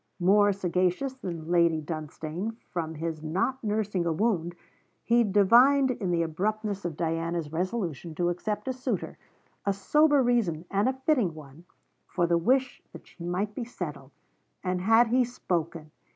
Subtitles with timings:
[0.19, 4.55] More sagacious than Lady Dunstane, from his not nursing a wound,
[5.03, 9.19] he divined in the abruptness of Diana's resolution to accept a suitor,
[9.63, 11.65] a sober reason, and a fitting one,
[12.07, 14.09] for the wish that she might be settled.
[14.63, 15.91] And had he spoken!